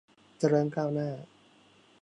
[0.39, 1.09] เจริญก้าวหน้า